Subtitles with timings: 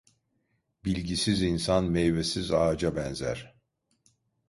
[0.85, 3.55] Bilgisiz insan meyvesiz ağaca benzer.